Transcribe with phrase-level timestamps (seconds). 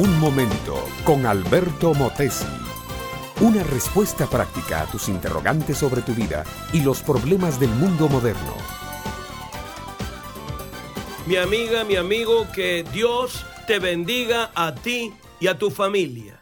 [0.00, 2.46] Un momento con Alberto Motesi.
[3.42, 6.42] Una respuesta práctica a tus interrogantes sobre tu vida
[6.72, 8.54] y los problemas del mundo moderno.
[11.26, 16.40] Mi amiga, mi amigo, que Dios te bendiga a ti y a tu familia.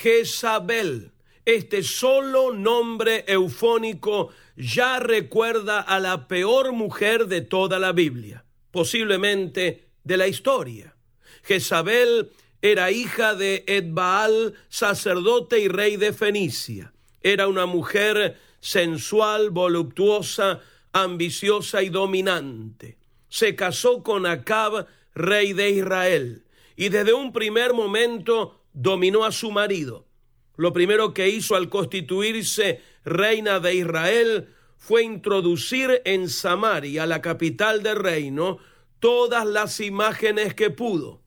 [0.00, 1.12] Jezabel,
[1.44, 9.90] este solo nombre eufónico ya recuerda a la peor mujer de toda la Biblia, posiblemente
[10.04, 10.96] de la historia.
[11.42, 16.92] Jezabel era hija de Edbaal, sacerdote y rey de Fenicia.
[17.22, 20.60] Era una mujer sensual, voluptuosa,
[20.92, 22.98] ambiciosa y dominante.
[23.28, 26.44] Se casó con Acab, rey de Israel,
[26.76, 30.06] y desde un primer momento dominó a su marido.
[30.56, 37.82] Lo primero que hizo al constituirse reina de Israel fue introducir en Samaria, la capital
[37.82, 38.58] del reino,
[38.98, 41.20] todas las imágenes que pudo.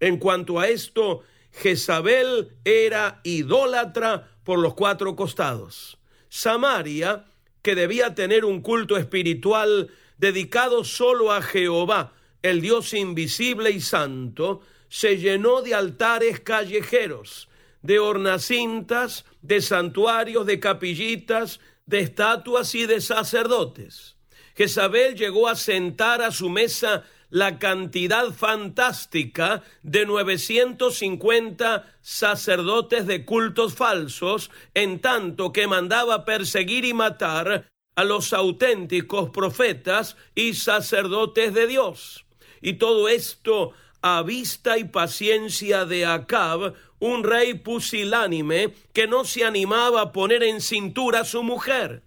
[0.00, 5.98] En cuanto a esto, Jezabel era idólatra por los cuatro costados.
[6.28, 7.26] Samaria,
[7.62, 14.62] que debía tener un culto espiritual dedicado solo a Jehová, el Dios invisible y santo,
[14.88, 17.48] se llenó de altares callejeros,
[17.82, 24.16] de hornacintas, de santuarios, de capillitas, de estatuas y de sacerdotes.
[24.54, 33.74] Jezabel llegó a sentar a su mesa la cantidad fantástica de 950 sacerdotes de cultos
[33.74, 41.66] falsos, en tanto que mandaba perseguir y matar a los auténticos profetas y sacerdotes de
[41.66, 42.26] Dios.
[42.60, 49.44] Y todo esto a vista y paciencia de Acab, un rey pusilánime que no se
[49.44, 52.02] animaba a poner en cintura a su mujer.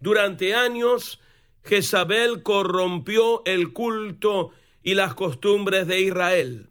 [0.00, 1.20] Durante años,
[1.66, 4.50] Jezabel corrompió el culto
[4.82, 6.70] y las costumbres de Israel.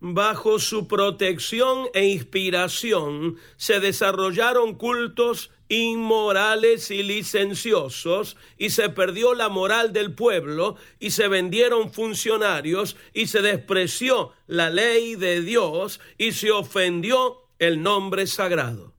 [0.00, 9.48] Bajo su protección e inspiración se desarrollaron cultos inmorales y licenciosos, y se perdió la
[9.48, 16.32] moral del pueblo, y se vendieron funcionarios, y se despreció la ley de Dios, y
[16.32, 18.94] se ofendió el nombre sagrado.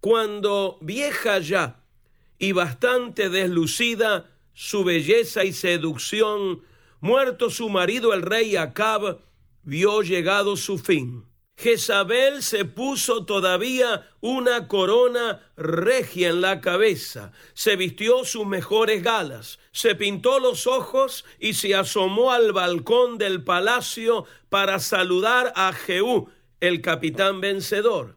[0.00, 1.84] Cuando vieja ya
[2.38, 6.64] y bastante deslucida su belleza y seducción,
[6.98, 9.20] muerto su marido el rey Acab,
[9.62, 17.74] vio llegado su fin Jezabel se puso todavía una corona regia en la cabeza, se
[17.74, 24.24] vistió sus mejores galas, se pintó los ojos y se asomó al balcón del palacio
[24.48, 26.30] para saludar a Jehú,
[26.60, 28.14] el capitán vencedor.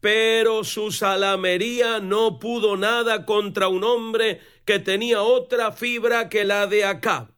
[0.00, 6.66] Pero su salamería no pudo nada contra un hombre que tenía otra fibra que la
[6.66, 7.32] de Acab.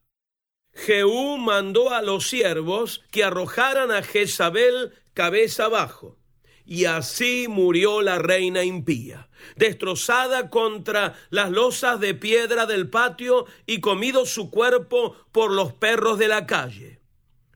[0.74, 6.18] Jehú mandó a los siervos que arrojaran a Jezabel cabeza abajo.
[6.66, 13.80] Y así murió la reina impía, destrozada contra las losas de piedra del patio y
[13.80, 17.00] comido su cuerpo por los perros de la calle.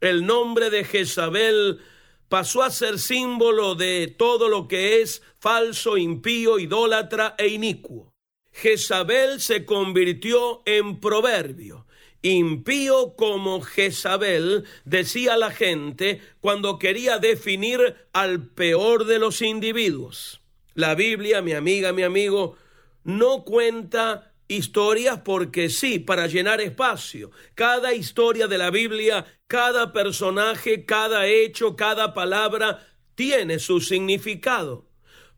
[0.00, 1.80] El nombre de Jezabel
[2.28, 8.12] pasó a ser símbolo de todo lo que es falso, impío, idólatra e inicuo.
[8.60, 11.86] Jezabel se convirtió en proverbio
[12.22, 20.40] impío como Jezabel, decía la gente cuando quería definir al peor de los individuos.
[20.74, 22.56] La Biblia, mi amiga, mi amigo,
[23.04, 27.30] no cuenta historias porque sí, para llenar espacio.
[27.54, 34.86] Cada historia de la Biblia, cada personaje, cada hecho, cada palabra tiene su significado.